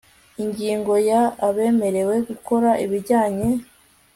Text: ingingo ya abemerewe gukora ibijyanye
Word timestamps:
ingingo 0.43 0.93
ya 1.09 1.21
abemerewe 1.47 2.15
gukora 2.27 2.69
ibijyanye 2.85 3.49